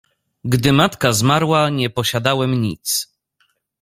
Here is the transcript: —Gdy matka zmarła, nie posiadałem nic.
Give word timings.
—Gdy 0.53 0.71
matka 0.73 1.13
zmarła, 1.13 1.69
nie 1.69 1.89
posiadałem 1.89 2.61
nic. 2.61 3.15